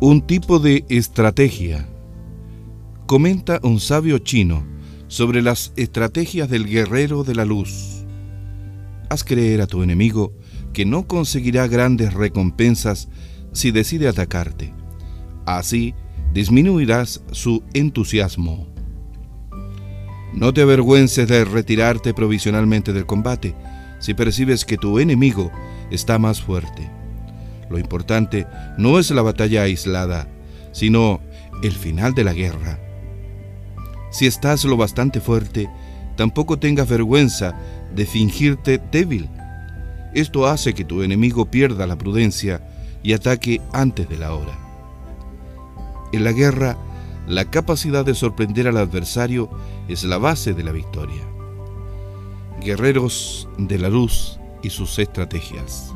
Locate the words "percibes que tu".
24.14-25.00